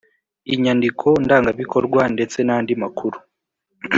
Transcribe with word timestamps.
Inyandiko 0.53 1.07
ndangabikorwa 1.23 2.01
ndetse 2.13 2.37
n 2.43 2.49
andi 2.55 2.73
makuru 2.83 3.17